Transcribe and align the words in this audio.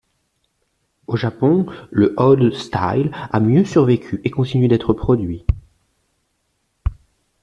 Au 1.05 1.15
Japon, 1.15 1.67
le 1.91 2.15
oldstyle 2.17 3.11
à 3.31 3.39
mieux 3.39 3.63
survécu 3.63 4.19
et 4.23 4.31
continue 4.31 4.67
d'être 4.67 4.93
produit. 4.93 5.45